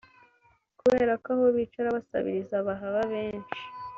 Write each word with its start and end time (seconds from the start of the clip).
Kubera 0.79 1.13
ko 1.23 1.27
aho 1.35 1.45
bicara 1.55 1.95
basabiriza 1.95 2.55
bahaba 2.67 2.99
benshi 3.11 3.59